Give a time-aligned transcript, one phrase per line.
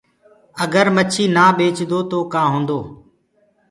[0.63, 2.79] اگر مڇي نآ ٻيچدو تو ڪآ هوندو